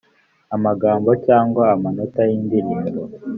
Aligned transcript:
amagambo 0.55 1.09
cyangwa 1.25 1.63
amanota 1.75 2.21
y 2.29 2.31
Indirimbo 2.37 3.01